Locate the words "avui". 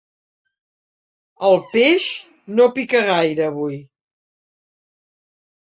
3.53-3.79